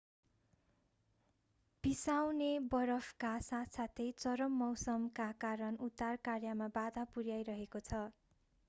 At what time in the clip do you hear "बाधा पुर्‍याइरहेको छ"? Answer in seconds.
6.75-8.03